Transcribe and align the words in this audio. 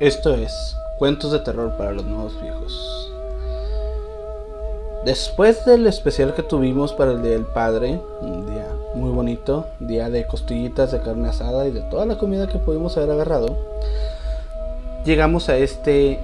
Esto 0.00 0.34
es 0.34 0.78
Cuentos 0.96 1.30
de 1.30 1.40
Terror 1.40 1.76
para 1.76 1.92
los 1.92 2.06
Nuevos 2.06 2.40
Viejos. 2.40 3.12
Después 5.04 5.66
del 5.66 5.86
especial 5.86 6.32
que 6.32 6.42
tuvimos 6.42 6.94
para 6.94 7.12
el 7.12 7.20
Día 7.20 7.32
del 7.32 7.44
Padre, 7.44 8.00
un 8.22 8.50
día 8.50 8.66
muy 8.94 9.10
bonito, 9.10 9.66
día 9.78 10.08
de 10.08 10.26
costillitas 10.26 10.90
de 10.90 11.02
carne 11.02 11.28
asada 11.28 11.68
y 11.68 11.70
de 11.70 11.82
toda 11.82 12.06
la 12.06 12.16
comida 12.16 12.48
que 12.48 12.58
pudimos 12.58 12.96
haber 12.96 13.10
agarrado, 13.10 13.58
llegamos 15.04 15.50
a 15.50 15.58
este 15.58 16.18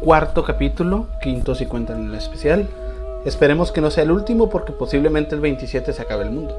cuarto 0.00 0.42
capítulo, 0.42 1.06
quinto 1.20 1.54
si 1.54 1.66
cuentan 1.66 2.08
el 2.08 2.14
especial. 2.14 2.66
Esperemos 3.26 3.72
que 3.72 3.82
no 3.82 3.90
sea 3.90 4.04
el 4.04 4.10
último 4.10 4.48
porque 4.48 4.72
posiblemente 4.72 5.34
el 5.34 5.42
27 5.42 5.92
se 5.92 6.00
acabe 6.00 6.24
el 6.24 6.30
mundo. 6.30 6.56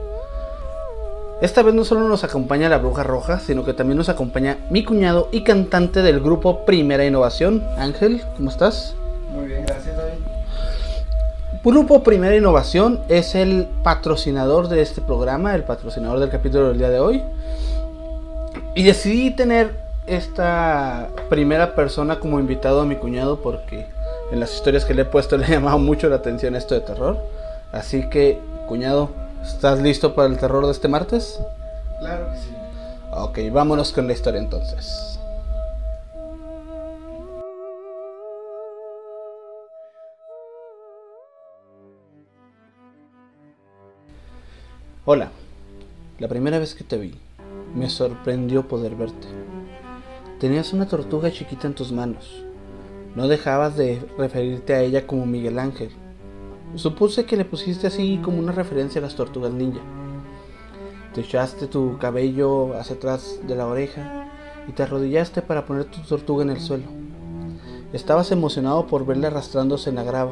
Esta 1.41 1.63
vez 1.63 1.73
no 1.73 1.83
solo 1.83 2.07
nos 2.07 2.23
acompaña 2.23 2.69
la 2.69 2.77
bruja 2.77 3.01
roja, 3.01 3.39
sino 3.39 3.65
que 3.65 3.73
también 3.73 3.97
nos 3.97 4.09
acompaña 4.09 4.59
mi 4.69 4.83
cuñado 4.83 5.27
y 5.31 5.43
cantante 5.43 6.03
del 6.03 6.19
grupo 6.19 6.65
Primera 6.65 7.03
Innovación. 7.03 7.63
Ángel, 7.77 8.21
¿cómo 8.37 8.51
estás? 8.51 8.93
Muy 9.33 9.47
bien, 9.47 9.65
gracias 9.65 9.97
David. 9.97 10.19
Grupo 11.63 12.03
Primera 12.03 12.35
Innovación 12.35 12.99
es 13.09 13.33
el 13.33 13.67
patrocinador 13.83 14.67
de 14.67 14.83
este 14.83 15.01
programa, 15.01 15.55
el 15.55 15.63
patrocinador 15.63 16.19
del 16.19 16.29
capítulo 16.29 16.67
del 16.67 16.77
día 16.77 16.91
de 16.91 16.99
hoy. 16.99 17.23
Y 18.75 18.83
decidí 18.83 19.31
tener 19.31 19.71
esta 20.05 21.09
primera 21.27 21.73
persona 21.73 22.19
como 22.19 22.39
invitado 22.39 22.81
a 22.81 22.85
mi 22.85 22.97
cuñado 22.97 23.41
porque 23.41 23.87
en 24.31 24.39
las 24.39 24.53
historias 24.53 24.85
que 24.85 24.93
le 24.93 25.01
he 25.01 25.05
puesto 25.05 25.37
le 25.39 25.45
ha 25.45 25.49
llamado 25.49 25.79
mucho 25.79 26.07
la 26.07 26.17
atención 26.17 26.55
esto 26.55 26.75
de 26.75 26.81
terror. 26.81 27.17
Así 27.71 28.07
que, 28.11 28.39
cuñado, 28.67 29.09
¿Estás 29.43 29.79
listo 29.79 30.13
para 30.15 30.27
el 30.27 30.37
terror 30.37 30.65
de 30.65 30.71
este 30.71 30.87
martes? 30.87 31.39
Claro 31.99 32.31
que 32.31 32.37
sí. 32.37 32.55
Ok, 33.13 33.53
vámonos 33.53 33.91
con 33.91 34.07
la 34.07 34.13
historia 34.13 34.39
entonces. 34.39 35.19
Hola, 45.03 45.31
la 46.19 46.27
primera 46.27 46.59
vez 46.59 46.75
que 46.75 46.83
te 46.83 46.97
vi, 46.97 47.19
me 47.75 47.89
sorprendió 47.89 48.67
poder 48.67 48.95
verte. 48.95 49.27
Tenías 50.39 50.73
una 50.73 50.87
tortuga 50.87 51.31
chiquita 51.31 51.65
en 51.65 51.73
tus 51.73 51.91
manos. 51.91 52.43
No 53.15 53.27
dejabas 53.27 53.75
de 53.75 53.99
referirte 54.17 54.73
a 54.73 54.81
ella 54.81 55.07
como 55.07 55.25
Miguel 55.25 55.57
Ángel, 55.57 55.91
Supuse 56.75 57.25
que 57.25 57.35
le 57.35 57.43
pusiste 57.43 57.87
así 57.87 58.19
como 58.23 58.39
una 58.39 58.53
referencia 58.53 58.99
a 58.99 59.01
las 59.01 59.15
tortugas 59.15 59.51
ninja. 59.51 59.81
Te 61.13 61.19
echaste 61.19 61.67
tu 61.67 61.97
cabello 61.97 62.77
hacia 62.79 62.95
atrás 62.95 63.41
de 63.45 63.55
la 63.55 63.67
oreja 63.67 64.29
y 64.69 64.71
te 64.71 64.83
arrodillaste 64.83 65.41
para 65.41 65.65
poner 65.65 65.85
tu 65.85 65.99
tortuga 66.01 66.43
en 66.43 66.49
el 66.51 66.61
suelo. 66.61 66.85
Estabas 67.91 68.31
emocionado 68.31 68.87
por 68.87 69.05
verla 69.05 69.27
arrastrándose 69.27 69.89
en 69.89 69.97
la 69.97 70.03
grava. 70.03 70.31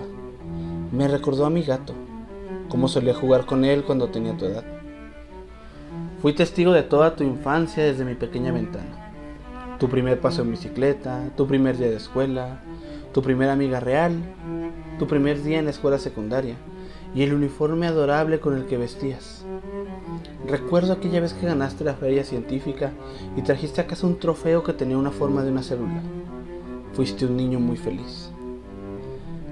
Me 0.93 1.09
recordó 1.09 1.45
a 1.45 1.49
mi 1.49 1.61
gato, 1.61 1.93
como 2.69 2.87
solía 2.87 3.13
jugar 3.13 3.45
con 3.45 3.65
él 3.65 3.83
cuando 3.83 4.07
tenía 4.07 4.37
tu 4.37 4.45
edad. 4.45 4.63
Fui 6.21 6.31
testigo 6.31 6.71
de 6.71 6.83
toda 6.83 7.17
tu 7.17 7.25
infancia 7.25 7.83
desde 7.83 8.05
mi 8.05 8.15
pequeña 8.15 8.53
ventana. 8.53 9.11
Tu 9.77 9.89
primer 9.89 10.21
paso 10.21 10.41
en 10.43 10.51
bicicleta, 10.51 11.31
tu 11.35 11.47
primer 11.47 11.77
día 11.77 11.89
de 11.89 11.97
escuela, 11.97 12.61
tu 13.13 13.21
primera 13.21 13.51
amiga 13.53 13.81
real, 13.81 14.13
tu 15.00 15.08
primer 15.08 15.42
día 15.42 15.58
en 15.58 15.66
la 15.66 15.72
escuela 15.72 15.97
secundaria 15.97 16.55
y 17.16 17.23
el 17.23 17.33
uniforme 17.33 17.88
adorable 17.88 18.39
con 18.39 18.55
el 18.55 18.66
que 18.66 18.78
vestías. 18.78 19.45
Recuerdo 20.45 20.94
aquella 20.94 21.22
vez 21.22 21.33
que 21.33 21.47
ganaste 21.47 21.83
la 21.83 21.95
feria 21.95 22.23
científica 22.23 22.91
y 23.36 23.41
trajiste 23.41 23.81
a 23.81 23.88
casa 23.88 24.06
un 24.06 24.19
trofeo 24.19 24.61
que 24.61 24.73
tenía 24.73 24.97
una 24.97 25.11
forma 25.11 25.41
de 25.44 25.52
una 25.52 25.64
célula. 25.64 26.02
Fuiste 26.94 27.25
un 27.25 27.38
niño 27.38 27.59
muy 27.59 27.78
feliz. 27.78 28.30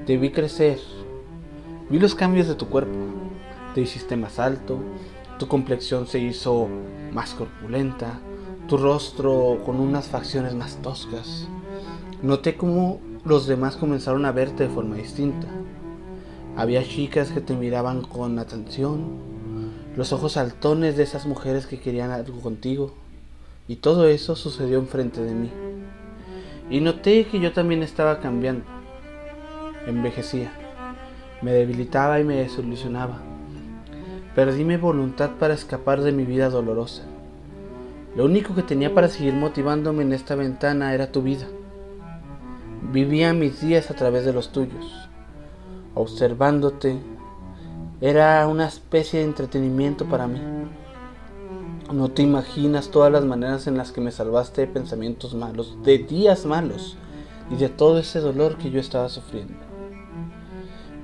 Te 0.05 0.17
vi 0.17 0.31
crecer, 0.31 0.79
vi 1.89 1.97
los 1.97 2.13
cambios 2.13 2.47
de 2.47 2.55
tu 2.55 2.67
cuerpo. 2.67 2.97
Te 3.73 3.81
hiciste 3.81 4.17
más 4.17 4.39
alto, 4.39 4.79
tu 5.39 5.47
complexión 5.47 6.07
se 6.07 6.19
hizo 6.19 6.67
más 7.13 7.33
corpulenta, 7.35 8.19
tu 8.67 8.77
rostro 8.77 9.59
con 9.65 9.79
unas 9.79 10.07
facciones 10.07 10.53
más 10.55 10.81
toscas. 10.81 11.47
Noté 12.21 12.55
cómo 12.55 12.99
los 13.27 13.45
demás 13.45 13.75
comenzaron 13.75 14.25
a 14.25 14.31
verte 14.31 14.63
de 14.63 14.73
forma 14.73 14.95
distinta. 14.95 15.47
Había 16.55 16.83
chicas 16.83 17.31
que 17.31 17.41
te 17.41 17.55
miraban 17.55 18.01
con 18.01 18.39
atención, 18.39 19.19
los 19.95 20.13
ojos 20.13 20.33
saltones 20.33 20.95
de 20.95 21.03
esas 21.03 21.25
mujeres 21.25 21.67
que 21.67 21.79
querían 21.79 22.11
algo 22.11 22.39
contigo, 22.39 22.93
y 23.67 23.77
todo 23.77 24.07
eso 24.07 24.35
sucedió 24.35 24.79
enfrente 24.79 25.21
de 25.21 25.35
mí. 25.35 25.51
Y 26.69 26.79
noté 26.79 27.25
que 27.25 27.39
yo 27.39 27.51
también 27.51 27.83
estaba 27.83 28.19
cambiando. 28.19 28.63
Envejecía, 29.85 30.51
me 31.41 31.51
debilitaba 31.51 32.19
y 32.19 32.23
me 32.23 32.37
desilusionaba. 32.37 33.19
Perdí 34.35 34.63
mi 34.63 34.77
voluntad 34.77 35.31
para 35.37 35.53
escapar 35.53 36.01
de 36.01 36.11
mi 36.11 36.23
vida 36.23 36.49
dolorosa. 36.49 37.03
Lo 38.15 38.25
único 38.25 38.55
que 38.55 38.63
tenía 38.63 38.93
para 38.93 39.09
seguir 39.09 39.33
motivándome 39.33 40.03
en 40.03 40.13
esta 40.13 40.35
ventana 40.35 40.93
era 40.93 41.11
tu 41.11 41.21
vida. 41.21 41.45
Vivía 42.81 43.33
mis 43.33 43.59
días 43.59 43.89
a 43.89 43.95
través 43.95 44.23
de 44.23 44.33
los 44.33 44.51
tuyos, 44.51 45.09
observándote. 45.95 46.99
Era 48.01 48.47
una 48.47 48.67
especie 48.67 49.19
de 49.19 49.25
entretenimiento 49.25 50.05
para 50.05 50.27
mí. 50.27 50.39
No 51.91 52.09
te 52.09 52.21
imaginas 52.21 52.89
todas 52.91 53.11
las 53.11 53.25
maneras 53.25 53.65
en 53.65 53.77
las 53.77 53.91
que 53.91 53.99
me 53.99 54.11
salvaste 54.11 54.61
de 54.61 54.67
pensamientos 54.67 55.33
malos, 55.33 55.77
de 55.83 55.97
días 55.97 56.45
malos 56.45 56.97
y 57.49 57.55
de 57.55 57.67
todo 57.67 57.97
ese 57.99 58.19
dolor 58.19 58.57
que 58.57 58.69
yo 58.69 58.79
estaba 58.79 59.09
sufriendo. 59.09 59.55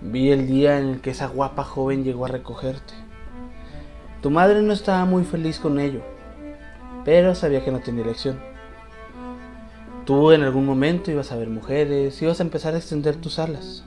Vi 0.01 0.31
el 0.31 0.47
día 0.47 0.78
en 0.79 0.90
el 0.90 1.01
que 1.01 1.09
esa 1.09 1.28
guapa 1.28 1.63
joven 1.63 2.03
llegó 2.03 2.25
a 2.25 2.29
recogerte. 2.29 2.94
Tu 4.22 4.29
madre 4.29 4.61
no 4.61 4.73
estaba 4.73 5.05
muy 5.05 5.23
feliz 5.23 5.59
con 5.59 5.79
ello, 5.79 6.01
pero 7.03 7.34
sabía 7.34 7.66
que 7.66 7.72
no 7.72 7.79
tenía 7.79 8.03
elección. 8.03 8.53
Tú 10.06 10.34
en 10.34 10.44
algún 10.44 10.66
momento 10.66 11.12
ibas 11.12 11.31
a 11.31 11.38
ver 11.38 11.50
mujeres, 11.50 12.22
ibas 12.22 12.41
a 12.41 12.44
empezar 12.44 12.74
a 12.74 12.78
extender 12.78 13.16
tus 13.16 13.40
alas. 13.40 13.86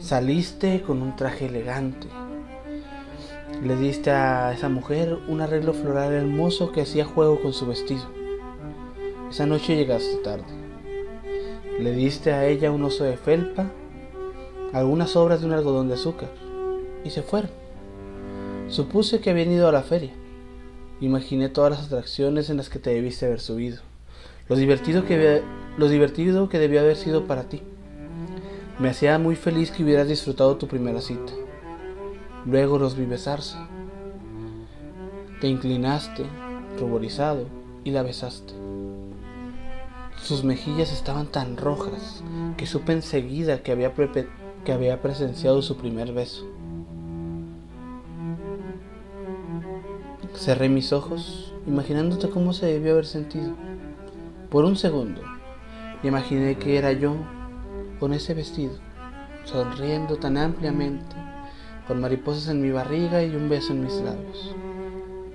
Saliste 0.00 0.82
con 0.82 1.00
un 1.00 1.14
traje 1.14 1.46
elegante. 1.46 2.08
Le 3.62 3.76
diste 3.76 4.10
a 4.10 4.52
esa 4.52 4.68
mujer 4.68 5.16
un 5.28 5.40
arreglo 5.40 5.74
floral 5.74 6.12
hermoso 6.12 6.72
que 6.72 6.80
hacía 6.80 7.04
juego 7.04 7.40
con 7.40 7.52
su 7.52 7.68
vestido. 7.68 8.02
Esa 9.30 9.46
noche 9.46 9.76
llegaste 9.76 10.16
tarde. 10.24 10.44
Le 11.78 11.92
diste 11.92 12.32
a 12.32 12.48
ella 12.48 12.72
un 12.72 12.82
oso 12.82 13.04
de 13.04 13.16
felpa, 13.16 13.70
algunas 14.72 15.14
obras 15.14 15.40
de 15.40 15.46
un 15.46 15.52
algodón 15.52 15.86
de 15.86 15.94
azúcar, 15.94 16.30
y 17.04 17.10
se 17.10 17.22
fueron. 17.22 17.52
Supuse 18.66 19.20
que 19.20 19.30
habían 19.30 19.52
ido 19.52 19.68
a 19.68 19.72
la 19.72 19.82
feria. 19.84 20.14
Imaginé 21.00 21.48
todas 21.48 21.70
las 21.70 21.86
atracciones 21.86 22.50
en 22.50 22.56
las 22.56 22.68
que 22.68 22.80
te 22.80 22.90
debiste 22.90 23.26
haber 23.26 23.38
subido 23.38 23.91
lo 24.48 24.56
divertido 24.56 25.04
que, 25.04 25.42
lo 25.76 25.88
divertido 25.88 26.48
que 26.48 26.58
debió 26.58 26.80
haber 26.80 26.96
sido 26.96 27.26
para 27.26 27.44
ti. 27.44 27.62
Me 28.78 28.88
hacía 28.88 29.18
muy 29.18 29.36
feliz 29.36 29.70
que 29.70 29.84
hubieras 29.84 30.08
disfrutado 30.08 30.56
tu 30.56 30.66
primera 30.66 31.00
cita. 31.00 31.32
Luego 32.46 32.78
los 32.78 32.96
vi 32.96 33.04
besarse. 33.04 33.56
Te 35.40 35.48
inclinaste, 35.48 36.24
ruborizado, 36.78 37.46
y 37.84 37.90
la 37.90 38.02
besaste. 38.02 38.54
Sus 40.16 40.44
mejillas 40.44 40.92
estaban 40.92 41.26
tan 41.26 41.56
rojas 41.56 42.22
que 42.56 42.66
supe 42.66 42.92
enseguida 42.92 43.62
que 43.62 43.72
había, 43.72 43.92
que 44.64 44.72
había 44.72 45.02
presenciado 45.02 45.62
su 45.62 45.76
primer 45.76 46.12
beso. 46.12 46.46
Cerré 50.34 50.68
mis 50.68 50.92
ojos, 50.92 51.54
imaginándote 51.66 52.30
cómo 52.30 52.52
se 52.52 52.66
debió 52.66 52.92
haber 52.92 53.06
sentido. 53.06 53.54
Por 54.52 54.66
un 54.66 54.76
segundo, 54.76 55.22
imaginé 56.02 56.56
que 56.58 56.76
era 56.76 56.92
yo 56.92 57.16
con 57.98 58.12
ese 58.12 58.34
vestido, 58.34 58.74
sonriendo 59.44 60.16
tan 60.16 60.36
ampliamente, 60.36 61.16
con 61.88 62.02
mariposas 62.02 62.48
en 62.48 62.60
mi 62.60 62.70
barriga 62.70 63.22
y 63.22 63.34
un 63.34 63.48
beso 63.48 63.72
en 63.72 63.82
mis 63.82 63.94
labios. 63.94 64.54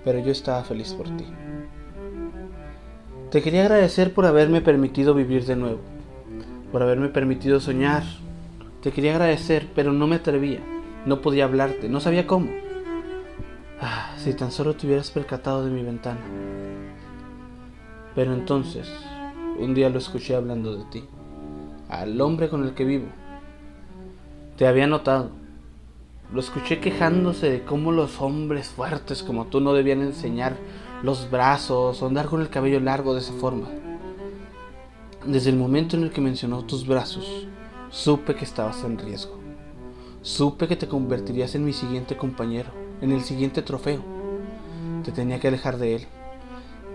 Pero 0.06 0.19
yo 0.19 0.31
estaba 0.31 0.64
feliz 0.64 0.94
por 0.94 1.08
ti. 1.18 1.25
Te 3.31 3.42
quería 3.42 3.62
agradecer 3.62 4.14
por 4.14 4.28
haberme 4.28 4.62
permitido 4.62 5.16
vivir 5.16 5.46
de 5.46 5.56
nuevo, 5.56 5.80
por 6.72 6.84
haberme 6.84 7.10
permitido 7.10 7.60
soñar. 7.60 8.04
Te 8.84 8.92
quería 8.92 9.14
agradecer, 9.14 9.68
pero 9.74 9.94
no 9.94 10.06
me 10.06 10.18
atrevía, 10.18 10.60
no 11.08 11.22
podía 11.22 11.46
hablarte, 11.46 11.90
no 11.90 12.02
sabía 12.02 12.28
cómo. 12.28 12.52
Ah, 13.81 14.14
si 14.18 14.36
tan 14.36 14.52
solo 14.52 14.75
te 14.75 14.86
hubieras 14.86 15.10
percatado 15.10 15.66
de 15.66 15.72
mi 15.72 15.81
ventana. 15.81 16.22
Pero 18.18 18.34
entonces, 18.34 18.90
un 19.60 19.75
día 19.75 19.92
lo 19.92 20.00
escuché 20.00 20.36
hablando 20.36 20.75
de 20.75 20.86
ti, 20.86 21.04
al 21.88 22.19
hombre 22.19 22.50
con 22.50 22.64
el 22.64 22.74
que 22.74 22.84
vivo. 22.84 23.06
Te 24.58 24.66
había 24.66 24.88
notado. 24.88 25.30
Lo 26.34 26.40
escuché 26.40 26.80
quejándose 26.80 27.48
de 27.48 27.64
cómo 27.64 27.92
los 27.92 28.19
hombres 28.19 28.69
fuertes 28.69 29.22
como 29.22 29.46
tú 29.46 29.62
no 29.62 29.74
debían 29.74 30.02
enseñar 30.02 30.58
los 31.04 31.30
brazos 31.30 32.02
o 32.02 32.08
andar 32.08 32.25
con 32.25 32.42
el 32.42 32.50
cabello 32.50 32.80
largo 32.80 33.14
de 33.14 33.19
esa 33.19 33.34
forma. 33.34 33.68
Desde 35.24 35.52
el 35.52 35.58
momento 35.58 35.96
en 35.96 36.02
el 36.02 36.10
que 36.10 36.19
mencionó 36.19 36.64
tus 36.64 36.88
brazos, 36.88 37.46
supe 37.92 38.34
que 38.34 38.46
estabas 38.46 38.84
en 38.84 38.98
riesgo. 38.98 39.38
Supe 40.24 40.68
que 40.68 40.75
te 40.75 40.88
convertirías 40.88 41.54
en 41.54 41.64
mi 41.64 41.72
siguiente 41.72 42.18
compañero, 42.18 42.72
en 43.00 43.12
el 43.12 43.22
siguiente 43.22 43.62
trofeo. 43.62 44.02
Te 45.06 45.12
tenía 45.12 45.40
que 45.40 45.50
alejar 45.50 45.78
de 45.78 45.98
él. 45.98 46.08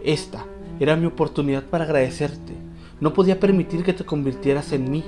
Esta 0.03 0.45
era 0.81 0.97
mi 0.97 1.07
oportunidad 1.07 1.65
para 1.65 1.85
agradecerte. 1.85 2.55
No 3.01 3.13
podía 3.13 3.41
permitir 3.41 3.85
que 3.85 3.93
te 3.93 4.05
convirtieras 4.05 4.73
en 4.73 4.91
mí. 4.91 5.05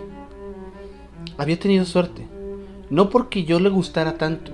Había 1.39 1.59
tenido 1.59 1.85
suerte. 1.85 2.27
No 2.91 3.11
porque 3.11 3.45
yo 3.45 3.61
le 3.61 3.71
gustara 3.71 4.19
tanto. 4.19 4.53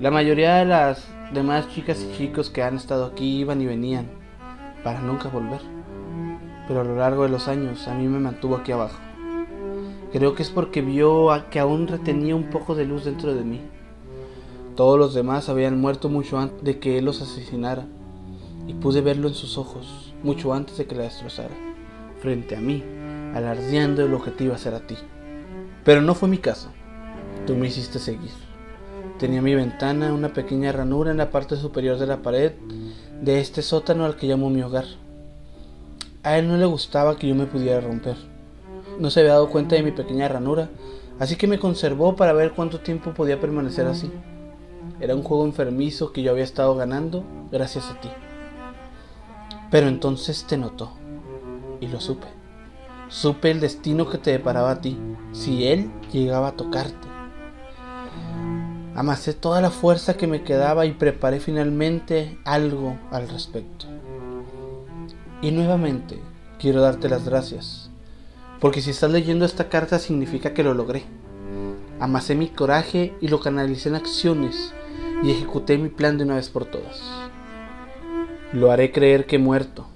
La 0.00 0.10
mayoría 0.10 0.56
de 0.56 0.64
las 0.64 1.08
demás 1.32 1.68
chicas 1.70 2.02
y 2.02 2.16
chicos 2.16 2.50
que 2.50 2.62
han 2.62 2.76
estado 2.76 3.06
aquí 3.06 3.38
iban 3.40 3.60
y 3.60 3.66
venían 3.66 4.06
para 4.82 5.00
nunca 5.00 5.28
volver 5.28 5.60
pero 6.66 6.80
a 6.80 6.84
lo 6.84 6.96
largo 6.96 7.24
de 7.24 7.28
los 7.28 7.48
años 7.48 7.86
a 7.88 7.94
mí 7.94 8.06
me 8.08 8.18
mantuvo 8.18 8.56
aquí 8.56 8.72
abajo. 8.72 8.98
Creo 10.12 10.34
que 10.34 10.42
es 10.42 10.50
porque 10.50 10.82
vio 10.82 11.28
que 11.50 11.58
aún 11.58 11.86
retenía 11.86 12.36
un 12.36 12.50
poco 12.50 12.74
de 12.74 12.84
luz 12.84 13.04
dentro 13.04 13.34
de 13.34 13.44
mí. 13.44 13.60
Todos 14.76 14.98
los 14.98 15.14
demás 15.14 15.48
habían 15.48 15.80
muerto 15.80 16.08
mucho 16.08 16.38
antes 16.38 16.62
de 16.62 16.78
que 16.78 16.98
él 16.98 17.04
los 17.04 17.20
asesinara, 17.20 17.86
y 18.66 18.74
pude 18.74 19.00
verlo 19.00 19.28
en 19.28 19.34
sus 19.34 19.58
ojos 19.58 20.12
mucho 20.22 20.54
antes 20.54 20.78
de 20.78 20.86
que 20.86 20.94
la 20.94 21.02
destrozara, 21.04 21.54
frente 22.20 22.56
a 22.56 22.60
mí, 22.60 22.82
alardeando 23.34 24.04
el 24.04 24.14
objetivo 24.14 24.54
hacer 24.54 24.74
a 24.74 24.86
ti. 24.86 24.96
Pero 25.84 26.00
no 26.00 26.14
fue 26.14 26.28
mi 26.28 26.38
caso. 26.38 26.68
Tú 27.46 27.56
me 27.56 27.66
hiciste 27.66 27.98
seguir. 27.98 28.30
Tenía 29.18 29.42
mi 29.42 29.54
ventana 29.54 30.12
una 30.12 30.32
pequeña 30.32 30.72
ranura 30.72 31.10
en 31.10 31.16
la 31.16 31.30
parte 31.30 31.56
superior 31.56 31.98
de 31.98 32.06
la 32.06 32.22
pared 32.22 32.52
de 33.20 33.40
este 33.40 33.62
sótano 33.62 34.04
al 34.04 34.16
que 34.16 34.26
llamo 34.26 34.50
mi 34.50 34.62
hogar. 34.62 34.84
A 36.22 36.38
él 36.38 36.46
no 36.48 36.56
le 36.56 36.66
gustaba 36.66 37.16
que 37.16 37.28
yo 37.28 37.34
me 37.34 37.46
pudiera 37.46 37.80
romper. 37.80 38.16
No 38.98 39.10
se 39.10 39.20
había 39.20 39.32
dado 39.32 39.50
cuenta 39.50 39.74
de 39.74 39.82
mi 39.82 39.90
pequeña 39.90 40.28
ranura, 40.28 40.70
así 41.18 41.36
que 41.36 41.46
me 41.46 41.58
conservó 41.58 42.14
para 42.14 42.32
ver 42.32 42.52
cuánto 42.52 42.80
tiempo 42.80 43.12
podía 43.12 43.40
permanecer 43.40 43.86
así. 43.86 44.10
Era 45.00 45.16
un 45.16 45.22
juego 45.22 45.44
enfermizo 45.44 46.12
que 46.12 46.22
yo 46.22 46.30
había 46.30 46.44
estado 46.44 46.76
ganando 46.76 47.24
gracias 47.50 47.90
a 47.90 48.00
ti. 48.00 48.08
Pero 49.72 49.88
entonces 49.88 50.44
te 50.46 50.58
notó, 50.58 50.92
y 51.80 51.88
lo 51.88 51.98
supe. 51.98 52.26
Supe 53.08 53.50
el 53.50 53.58
destino 53.58 54.06
que 54.06 54.18
te 54.18 54.30
deparaba 54.30 54.70
a 54.70 54.80
ti, 54.82 54.98
si 55.32 55.66
él 55.66 55.90
llegaba 56.12 56.48
a 56.48 56.56
tocarte. 56.56 57.08
Amasé 58.94 59.32
toda 59.32 59.62
la 59.62 59.70
fuerza 59.70 60.18
que 60.18 60.26
me 60.26 60.42
quedaba 60.42 60.84
y 60.84 60.92
preparé 60.92 61.40
finalmente 61.40 62.38
algo 62.44 62.98
al 63.10 63.30
respecto. 63.30 63.86
Y 65.40 65.52
nuevamente 65.52 66.20
quiero 66.58 66.82
darte 66.82 67.08
las 67.08 67.24
gracias, 67.24 67.90
porque 68.60 68.82
si 68.82 68.90
estás 68.90 69.10
leyendo 69.10 69.46
esta 69.46 69.70
carta 69.70 69.98
significa 69.98 70.52
que 70.52 70.62
lo 70.62 70.74
logré. 70.74 71.04
Amasé 71.98 72.34
mi 72.34 72.48
coraje 72.48 73.14
y 73.22 73.28
lo 73.28 73.40
canalicé 73.40 73.88
en 73.88 73.94
acciones 73.94 74.74
y 75.22 75.30
ejecuté 75.30 75.78
mi 75.78 75.88
plan 75.88 76.18
de 76.18 76.24
una 76.24 76.34
vez 76.34 76.50
por 76.50 76.66
todas. 76.66 77.00
Lo 78.52 78.70
haré 78.70 78.92
creer 78.92 79.24
que 79.24 79.36
he 79.36 79.38
muerto. 79.38 79.86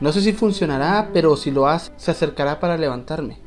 No 0.00 0.10
sé 0.12 0.22
si 0.22 0.32
funcionará, 0.32 1.10
pero 1.12 1.36
si 1.36 1.50
lo 1.50 1.66
hace, 1.68 1.92
se 1.98 2.10
acercará 2.10 2.60
para 2.60 2.78
levantarme. 2.78 3.38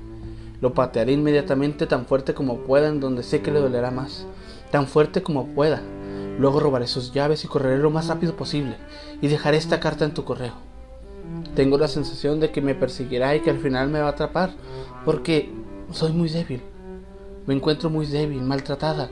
Lo 0.61 0.75
patearé 0.75 1.13
inmediatamente 1.13 1.87
tan 1.87 2.05
fuerte 2.05 2.35
como 2.35 2.59
pueda 2.59 2.87
en 2.87 2.99
donde 2.99 3.23
sé 3.23 3.41
que 3.41 3.51
le 3.51 3.59
dolerá 3.59 3.89
más, 3.89 4.27
tan 4.71 4.87
fuerte 4.87 5.23
como 5.23 5.47
pueda. 5.47 5.81
Luego 6.37 6.59
robaré 6.59 6.85
sus 6.85 7.13
llaves 7.13 7.43
y 7.43 7.47
correré 7.47 7.79
lo 7.79 7.89
más 7.89 8.07
rápido 8.07 8.35
posible 8.35 8.75
y 9.21 9.27
dejaré 9.27 9.57
esta 9.57 9.79
carta 9.79 10.05
en 10.05 10.13
tu 10.13 10.23
correo. 10.23 10.53
Tengo 11.55 11.77
la 11.77 11.87
sensación 11.87 12.39
de 12.39 12.51
que 12.51 12.61
me 12.61 12.75
perseguirá 12.75 13.35
y 13.35 13.39
que 13.39 13.49
al 13.49 13.59
final 13.59 13.89
me 13.89 14.01
va 14.01 14.07
a 14.07 14.11
atrapar, 14.11 14.51
porque 15.03 15.49
soy 15.91 16.13
muy 16.13 16.29
débil. 16.29 16.61
Me 17.47 17.55
encuentro 17.55 17.89
muy 17.89 18.05
débil, 18.05 18.41
maltratada. 18.41 19.09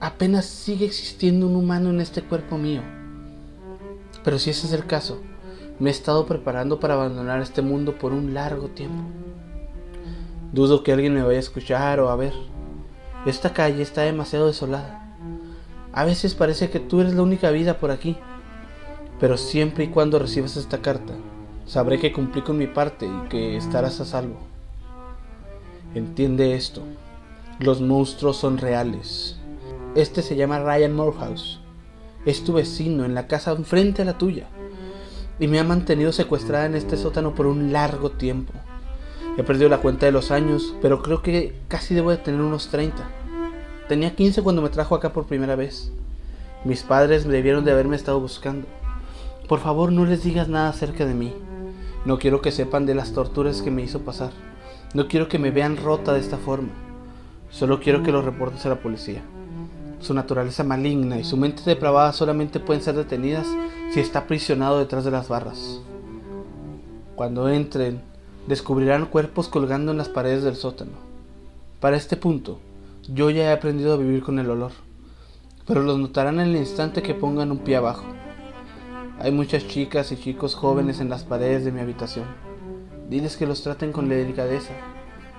Apenas 0.00 0.46
sigue 0.46 0.86
existiendo 0.86 1.46
un 1.46 1.56
humano 1.56 1.90
en 1.90 2.00
este 2.00 2.22
cuerpo 2.22 2.56
mío. 2.56 2.82
Pero 4.28 4.38
si 4.38 4.50
ese 4.50 4.66
es 4.66 4.74
el 4.74 4.84
caso, 4.84 5.22
me 5.78 5.88
he 5.88 5.90
estado 5.90 6.26
preparando 6.26 6.78
para 6.80 6.92
abandonar 6.92 7.40
este 7.40 7.62
mundo 7.62 7.96
por 7.96 8.12
un 8.12 8.34
largo 8.34 8.68
tiempo. 8.68 9.02
Dudo 10.52 10.82
que 10.82 10.92
alguien 10.92 11.14
me 11.14 11.22
vaya 11.22 11.38
a 11.38 11.40
escuchar 11.40 11.98
o 11.98 12.10
a 12.10 12.16
ver. 12.16 12.34
Esta 13.24 13.54
calle 13.54 13.80
está 13.80 14.02
demasiado 14.02 14.46
desolada. 14.46 15.16
A 15.94 16.04
veces 16.04 16.34
parece 16.34 16.68
que 16.68 16.78
tú 16.78 17.00
eres 17.00 17.14
la 17.14 17.22
única 17.22 17.50
vida 17.50 17.78
por 17.78 17.90
aquí 17.90 18.18
pero 19.20 19.36
siempre 19.36 19.84
y 19.84 19.88
cuando 19.88 20.18
recibas 20.18 20.56
esta 20.56 20.78
carta, 20.78 21.14
sabré 21.66 21.98
que 21.98 22.12
cumplí 22.12 22.42
con 22.42 22.56
mi 22.56 22.66
parte 22.66 23.06
y 23.06 23.28
que 23.28 23.56
estarás 23.56 24.00
a 24.00 24.04
salvo. 24.04 24.38
Entiende 25.94 26.54
esto, 26.54 26.82
los 27.58 27.80
monstruos 27.80 28.36
son 28.36 28.58
reales. 28.58 29.36
Este 29.94 30.22
se 30.22 30.36
llama 30.36 30.60
Ryan 30.60 30.94
Morehouse. 30.94 31.60
Es 32.28 32.44
tu 32.44 32.52
vecino 32.52 33.06
en 33.06 33.14
la 33.14 33.26
casa 33.26 33.52
enfrente 33.52 34.02
a 34.02 34.04
la 34.04 34.18
tuya. 34.18 34.48
Y 35.40 35.48
me 35.48 35.58
ha 35.60 35.64
mantenido 35.64 36.12
secuestrada 36.12 36.66
en 36.66 36.74
este 36.74 36.98
sótano 36.98 37.34
por 37.34 37.46
un 37.46 37.72
largo 37.72 38.10
tiempo. 38.10 38.52
He 39.38 39.42
perdido 39.42 39.70
la 39.70 39.78
cuenta 39.78 40.04
de 40.04 40.12
los 40.12 40.30
años, 40.30 40.74
pero 40.82 41.02
creo 41.02 41.22
que 41.22 41.54
casi 41.68 41.94
debo 41.94 42.10
de 42.10 42.18
tener 42.18 42.42
unos 42.42 42.68
30. 42.68 43.02
Tenía 43.88 44.14
15 44.14 44.42
cuando 44.42 44.60
me 44.60 44.68
trajo 44.68 44.94
acá 44.94 45.14
por 45.14 45.24
primera 45.24 45.56
vez. 45.56 45.90
Mis 46.66 46.82
padres 46.82 47.26
debieron 47.26 47.64
de 47.64 47.72
haberme 47.72 47.96
estado 47.96 48.20
buscando. 48.20 48.66
Por 49.48 49.60
favor, 49.60 49.90
no 49.90 50.04
les 50.04 50.22
digas 50.22 50.48
nada 50.48 50.68
acerca 50.68 51.06
de 51.06 51.14
mí. 51.14 51.32
No 52.04 52.18
quiero 52.18 52.42
que 52.42 52.52
sepan 52.52 52.84
de 52.84 52.94
las 52.94 53.14
torturas 53.14 53.62
que 53.62 53.70
me 53.70 53.80
hizo 53.80 54.00
pasar. 54.00 54.32
No 54.92 55.08
quiero 55.08 55.28
que 55.28 55.38
me 55.38 55.50
vean 55.50 55.78
rota 55.78 56.12
de 56.12 56.20
esta 56.20 56.36
forma. 56.36 56.74
Solo 57.48 57.80
quiero 57.80 58.02
que 58.02 58.12
lo 58.12 58.20
reportes 58.20 58.66
a 58.66 58.68
la 58.68 58.82
policía. 58.82 59.22
Su 60.00 60.14
naturaleza 60.14 60.64
maligna 60.64 61.18
y 61.18 61.24
su 61.24 61.36
mente 61.36 61.62
depravada 61.64 62.12
solamente 62.12 62.60
pueden 62.60 62.82
ser 62.82 62.94
detenidas 62.94 63.46
si 63.92 64.00
está 64.00 64.20
aprisionado 64.20 64.78
detrás 64.78 65.04
de 65.04 65.10
las 65.10 65.28
barras. 65.28 65.80
Cuando 67.16 67.48
entren, 67.48 68.00
descubrirán 68.46 69.06
cuerpos 69.06 69.48
colgando 69.48 69.90
en 69.92 69.98
las 69.98 70.08
paredes 70.08 70.44
del 70.44 70.56
sótano. 70.56 70.92
Para 71.80 71.96
este 71.96 72.16
punto, 72.16 72.60
yo 73.08 73.30
ya 73.30 73.44
he 73.44 73.52
aprendido 73.52 73.94
a 73.94 73.96
vivir 73.96 74.22
con 74.22 74.38
el 74.38 74.50
olor, 74.50 74.72
pero 75.66 75.82
los 75.82 75.98
notarán 75.98 76.40
en 76.40 76.48
el 76.48 76.56
instante 76.56 77.02
que 77.02 77.14
pongan 77.14 77.50
un 77.50 77.58
pie 77.58 77.76
abajo. 77.76 78.04
Hay 79.20 79.32
muchas 79.32 79.66
chicas 79.66 80.12
y 80.12 80.16
chicos 80.16 80.54
jóvenes 80.54 81.00
en 81.00 81.08
las 81.08 81.24
paredes 81.24 81.64
de 81.64 81.72
mi 81.72 81.80
habitación. 81.80 82.26
Diles 83.10 83.36
que 83.36 83.46
los 83.46 83.62
traten 83.62 83.90
con 83.90 84.08
delicadeza. 84.08 84.74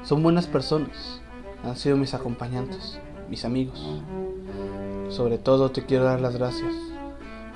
Son 0.03 0.21
buenas 0.21 0.47
personas. 0.47 1.21
Han 1.63 1.77
sido 1.77 1.95
mis 1.95 2.13
acompañantes, 2.13 2.99
mis 3.29 3.45
amigos. 3.45 4.01
Sobre 5.09 5.37
todo 5.37 5.71
te 5.71 5.85
quiero 5.85 6.05
dar 6.05 6.21
las 6.21 6.35
gracias. 6.35 6.73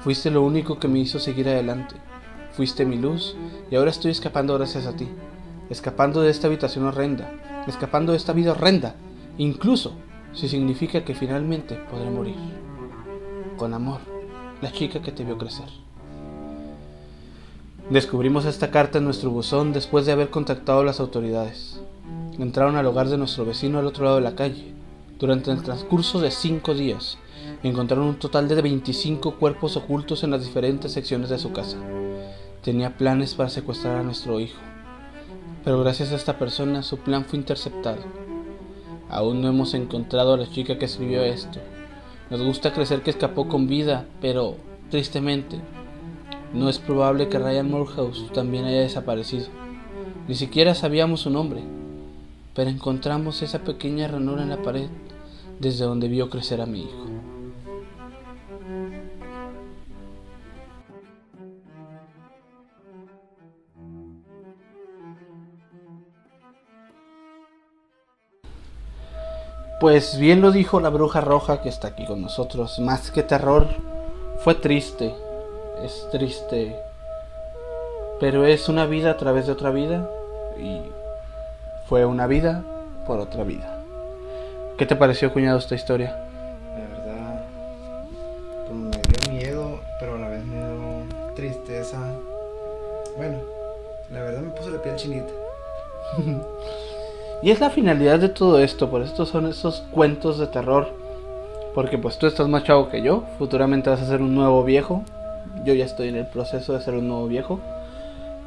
Fuiste 0.03 0.31
lo 0.31 0.43
único 0.43 0.79
que 0.79 0.87
me 0.87 0.99
hizo 0.99 1.19
seguir 1.19 1.47
adelante. 1.47 1.95
Fuiste 2.51 2.85
mi 2.85 2.97
luz 2.97 3.35
y 3.71 3.75
ahora 3.75 3.91
estoy 3.91 4.11
escapando 4.11 4.53
gracias 4.55 4.85
a 4.85 4.95
ti. 4.95 5.07
Escapando 5.69 6.21
de 6.21 6.29
esta 6.29 6.47
habitación 6.47 6.85
horrenda. 6.85 7.63
Escapando 7.67 8.11
de 8.11 8.17
esta 8.17 8.33
vida 8.33 8.51
horrenda. 8.51 8.95
Incluso 9.37 9.93
si 10.33 10.49
significa 10.49 11.05
que 11.05 11.15
finalmente 11.15 11.75
podré 11.89 12.09
morir. 12.09 12.35
Con 13.57 13.73
amor, 13.73 14.01
la 14.61 14.71
chica 14.71 15.01
que 15.01 15.11
te 15.11 15.23
vio 15.23 15.37
crecer. 15.37 15.69
Descubrimos 17.89 18.45
esta 18.45 18.71
carta 18.71 18.97
en 18.97 19.05
nuestro 19.05 19.29
buzón 19.29 19.73
después 19.73 20.05
de 20.05 20.11
haber 20.11 20.29
contactado 20.29 20.79
a 20.79 20.85
las 20.85 20.99
autoridades. 20.99 21.79
Entraron 22.39 22.75
al 22.75 22.87
hogar 22.87 23.09
de 23.09 23.17
nuestro 23.17 23.45
vecino 23.45 23.77
al 23.77 23.85
otro 23.85 24.05
lado 24.05 24.15
de 24.17 24.23
la 24.23 24.35
calle. 24.35 24.73
Durante 25.19 25.51
el 25.51 25.61
transcurso 25.61 26.19
de 26.19 26.31
cinco 26.31 26.73
días, 26.73 27.17
encontraron 27.61 28.07
un 28.07 28.19
total 28.19 28.47
de 28.47 28.61
25 28.61 29.35
cuerpos 29.35 29.77
ocultos 29.77 30.23
en 30.23 30.31
las 30.31 30.43
diferentes 30.43 30.91
secciones 30.91 31.29
de 31.29 31.37
su 31.37 31.51
casa. 31.51 31.77
Tenía 32.63 32.97
planes 32.97 33.35
para 33.35 33.49
secuestrar 33.49 33.97
a 33.97 34.03
nuestro 34.03 34.39
hijo. 34.39 34.59
Pero 35.63 35.79
gracias 35.81 36.11
a 36.11 36.15
esta 36.15 36.37
persona 36.39 36.81
su 36.81 36.97
plan 36.97 37.25
fue 37.25 37.39
interceptado. 37.39 38.01
Aún 39.09 39.41
no 39.41 39.49
hemos 39.49 39.73
encontrado 39.75 40.33
a 40.33 40.37
la 40.37 40.49
chica 40.49 40.77
que 40.77 40.85
escribió 40.85 41.21
esto. 41.23 41.59
Nos 42.29 42.41
gusta 42.41 42.73
crecer 42.73 43.01
que 43.01 43.11
escapó 43.11 43.47
con 43.47 43.67
vida, 43.67 44.07
pero, 44.19 44.57
tristemente, 44.89 45.61
no 46.53 46.69
es 46.69 46.79
probable 46.79 47.29
que 47.29 47.39
Ryan 47.39 47.69
Morehouse 47.69 48.31
también 48.33 48.65
haya 48.65 48.81
desaparecido. 48.81 49.47
Ni 50.27 50.35
siquiera 50.35 50.73
sabíamos 50.73 51.21
su 51.21 51.29
nombre, 51.29 51.61
pero 52.53 52.69
encontramos 52.69 53.41
esa 53.41 53.59
pequeña 53.59 54.07
ranura 54.07 54.43
en 54.43 54.49
la 54.49 54.61
pared 54.61 54.89
desde 55.59 55.85
donde 55.85 56.07
vio 56.07 56.29
crecer 56.29 56.61
a 56.61 56.65
mi 56.65 56.81
hijo. 56.81 57.05
Pues 69.79 70.17
bien 70.17 70.39
lo 70.39 70.51
dijo 70.51 70.79
la 70.79 70.87
bruja 70.89 71.19
roja 71.19 71.61
que 71.61 71.67
está 71.67 71.89
aquí 71.89 72.05
con 72.05 72.21
nosotros, 72.21 72.79
más 72.79 73.11
que 73.11 73.21
terror, 73.21 73.67
fue 74.39 74.55
triste. 74.55 75.13
Es 75.83 76.07
triste, 76.09 76.73
pero 78.21 78.45
es 78.45 78.69
una 78.69 78.85
vida 78.85 79.11
a 79.11 79.17
través 79.17 79.47
de 79.47 79.51
otra 79.51 79.71
vida, 79.71 80.09
y 80.57 80.79
fue 81.85 82.05
una 82.05 82.27
vida 82.27 82.63
por 83.05 83.19
otra 83.19 83.43
vida. 83.43 83.81
¿Qué 84.77 84.85
te 84.85 84.95
pareció, 84.95 85.31
cuñado, 85.31 85.59
esta 85.59 85.75
historia? 85.75 86.15
La 86.75 86.97
verdad, 86.97 87.45
pues 88.67 88.79
me 88.79 88.89
dio 88.89 89.31
miedo, 89.31 89.79
pero 89.99 90.15
a 90.15 90.19
la 90.19 90.29
vez 90.29 90.43
me 90.45 90.55
dio 90.55 91.33
tristeza. 91.35 91.99
Bueno, 93.17 93.37
la 94.11 94.21
verdad 94.21 94.41
me 94.41 94.49
puso 94.51 94.69
la 94.69 94.81
piel 94.81 94.95
chinita. 94.95 95.31
Y 97.43 97.51
es 97.51 97.59
la 97.59 97.69
finalidad 97.69 98.19
de 98.19 98.29
todo 98.29 98.59
esto, 98.59 98.89
por 98.89 99.01
esto 99.01 99.25
son 99.25 99.47
esos 99.47 99.83
cuentos 99.91 100.39
de 100.39 100.47
terror. 100.47 100.87
Porque 101.75 101.97
pues 101.97 102.17
tú 102.17 102.25
estás 102.25 102.47
más 102.47 102.63
chavo 102.63 102.87
que 102.87 103.01
yo, 103.01 103.25
futuramente 103.37 103.89
vas 103.89 104.01
a 104.01 104.07
ser 104.07 104.21
un 104.21 104.33
nuevo 104.33 104.63
viejo. 104.63 105.03
Yo 105.65 105.73
ya 105.73 105.83
estoy 105.83 106.07
en 106.07 106.15
el 106.15 106.25
proceso 106.25 106.71
de 106.71 106.79
ser 106.79 106.93
un 106.93 107.09
nuevo 107.09 107.27
viejo. 107.27 107.59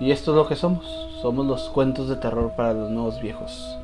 Y 0.01 0.13
esto 0.13 0.31
es 0.31 0.37
lo 0.37 0.49
que 0.49 0.57
somos, 0.57 0.87
somos 1.27 1.45
los 1.45 1.69
cuentos 1.71 2.09
de 2.09 2.15
terror 2.15 2.53
para 2.55 2.73
los 2.73 2.89
nuevos 2.89 3.21
viejos. 3.21 3.77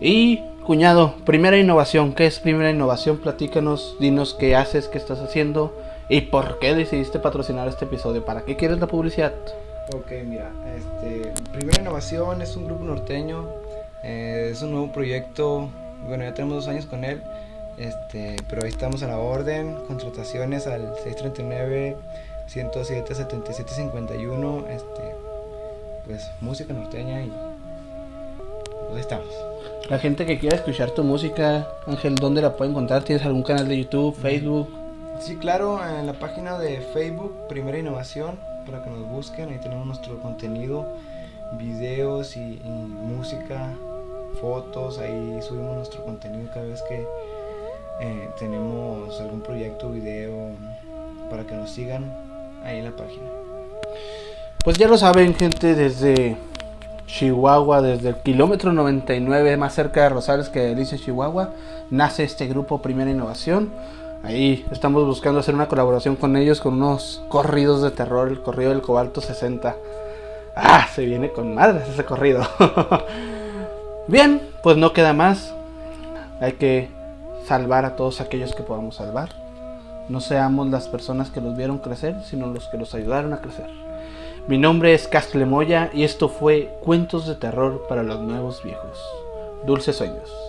Y 0.00 0.42
cuñado, 0.64 1.14
primera 1.24 1.58
innovación, 1.58 2.12
¿qué 2.12 2.24
es 2.24 2.38
primera 2.38 2.70
innovación? 2.70 3.18
Platícanos, 3.18 3.96
dinos 3.98 4.32
qué 4.38 4.54
haces, 4.54 4.86
qué 4.86 4.96
estás 4.96 5.18
haciendo 5.18 5.76
y 6.08 6.20
por 6.20 6.60
qué 6.60 6.76
decidiste 6.76 7.18
patrocinar 7.18 7.66
este 7.66 7.86
episodio. 7.86 8.24
¿Para 8.24 8.42
qué 8.42 8.54
quieres 8.54 8.78
la 8.78 8.86
publicidad? 8.86 9.32
Ok, 9.92 10.12
mira, 10.24 10.52
este, 10.76 11.32
Primera 11.50 11.80
Innovación 11.80 12.42
es 12.42 12.54
un 12.54 12.66
grupo 12.66 12.84
norteño, 12.84 13.48
eh, 14.04 14.50
es 14.52 14.62
un 14.62 14.70
nuevo 14.70 14.92
proyecto, 14.92 15.68
bueno, 16.06 16.22
ya 16.22 16.34
tenemos 16.34 16.58
dos 16.58 16.68
años 16.68 16.86
con 16.86 17.02
él, 17.02 17.20
este, 17.76 18.36
pero 18.48 18.62
ahí 18.62 18.68
estamos 18.68 19.02
a 19.02 19.08
la 19.08 19.18
orden, 19.18 19.74
contrataciones 19.88 20.68
al 20.68 20.94
639 21.02 21.96
107 22.46 23.14
77 23.16 23.72
51, 23.72 24.64
este, 24.70 25.27
pues 26.08 26.30
música 26.40 26.72
norteña 26.72 27.22
y 27.22 27.32
pues 28.88 29.00
estamos. 29.02 29.28
La 29.90 29.98
gente 29.98 30.24
que 30.26 30.38
quiera 30.38 30.56
escuchar 30.56 30.90
tu 30.90 31.04
música, 31.04 31.68
Ángel, 31.86 32.14
¿dónde 32.16 32.42
la 32.42 32.56
puede 32.56 32.70
encontrar? 32.70 33.04
¿Tienes 33.04 33.24
algún 33.24 33.42
canal 33.42 33.68
de 33.68 33.78
YouTube, 33.78 34.16
Facebook? 34.16 34.68
Sí, 35.20 35.36
claro, 35.36 35.80
en 35.86 36.06
la 36.06 36.14
página 36.14 36.58
de 36.58 36.80
Facebook, 36.80 37.34
Primera 37.48 37.78
Innovación, 37.78 38.38
para 38.64 38.82
que 38.82 38.90
nos 38.90 39.06
busquen, 39.08 39.50
ahí 39.50 39.58
tenemos 39.58 39.86
nuestro 39.86 40.18
contenido, 40.20 40.86
videos 41.58 42.36
y, 42.36 42.40
y 42.40 42.68
música, 42.68 43.74
fotos, 44.40 44.98
ahí 44.98 45.38
subimos 45.42 45.76
nuestro 45.76 46.04
contenido 46.04 46.50
cada 46.54 46.66
vez 46.66 46.82
que 46.88 47.06
eh, 48.00 48.30
tenemos 48.38 49.20
algún 49.20 49.42
proyecto, 49.42 49.90
video, 49.90 50.52
para 51.28 51.44
que 51.44 51.54
nos 51.54 51.70
sigan 51.70 52.04
ahí 52.64 52.78
en 52.78 52.84
la 52.84 52.92
página. 52.92 53.28
Pues 54.64 54.76
ya 54.76 54.88
lo 54.88 54.98
saben, 54.98 55.34
gente, 55.34 55.74
desde 55.74 56.36
Chihuahua, 57.06 57.80
desde 57.80 58.10
el 58.10 58.16
kilómetro 58.16 58.72
99, 58.72 59.56
más 59.56 59.74
cerca 59.74 60.02
de 60.02 60.08
Rosales 60.10 60.48
que 60.48 60.60
Delicia, 60.60 60.98
Chihuahua, 60.98 61.52
nace 61.90 62.24
este 62.24 62.46
grupo 62.48 62.82
Primera 62.82 63.10
Innovación. 63.10 63.70
Ahí 64.24 64.66
estamos 64.72 65.06
buscando 65.06 65.40
hacer 65.40 65.54
una 65.54 65.68
colaboración 65.68 66.16
con 66.16 66.36
ellos 66.36 66.60
con 66.60 66.74
unos 66.74 67.22
corridos 67.28 67.82
de 67.82 67.92
terror, 67.92 68.28
el 68.28 68.42
corrido 68.42 68.70
del 68.70 68.82
Cobalto 68.82 69.20
60. 69.20 69.76
Ah, 70.56 70.86
se 70.92 71.04
viene 71.04 71.30
con 71.30 71.54
madres 71.54 71.88
ese 71.88 72.04
corrido. 72.04 72.42
Bien, 74.08 74.42
pues 74.64 74.76
no 74.76 74.92
queda 74.92 75.12
más. 75.12 75.54
Hay 76.40 76.54
que 76.54 76.88
salvar 77.46 77.84
a 77.84 77.94
todos 77.94 78.20
aquellos 78.20 78.56
que 78.56 78.64
podamos 78.64 78.96
salvar. 78.96 79.28
No 80.08 80.20
seamos 80.20 80.66
las 80.68 80.88
personas 80.88 81.30
que 81.30 81.40
los 81.40 81.56
vieron 81.56 81.78
crecer, 81.78 82.16
sino 82.24 82.48
los 82.48 82.66
que 82.66 82.76
los 82.76 82.94
ayudaron 82.94 83.32
a 83.32 83.40
crecer. 83.40 83.87
Mi 84.48 84.56
nombre 84.56 84.94
es 84.94 85.06
Castle 85.06 85.44
Moya 85.44 85.90
y 85.92 86.04
esto 86.04 86.30
fue 86.30 86.70
Cuentos 86.80 87.26
de 87.26 87.34
Terror 87.34 87.84
para 87.86 88.02
los 88.02 88.20
Nuevos 88.20 88.62
Viejos. 88.62 88.98
Dulces 89.66 89.96
sueños. 89.96 90.47